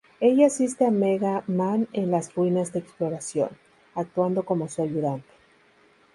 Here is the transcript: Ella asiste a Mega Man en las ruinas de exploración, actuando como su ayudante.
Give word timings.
Ella 0.19 0.47
asiste 0.47 0.83
a 0.83 0.89
Mega 0.89 1.43
Man 1.45 1.87
en 1.93 2.09
las 2.09 2.33
ruinas 2.33 2.73
de 2.73 2.79
exploración, 2.79 3.49
actuando 3.93 4.41
como 4.41 4.67
su 4.67 4.81
ayudante. 4.81 5.29